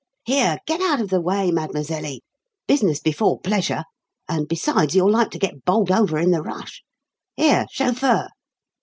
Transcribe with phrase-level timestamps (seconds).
[0.25, 0.57] "Here!
[0.65, 2.21] get out of the way, madmazelly.
[2.67, 3.83] Business before pleasure.
[4.27, 6.81] And, besides, you're like to get bowled over in the rush.
[7.37, 8.29] Here, chauffeur!"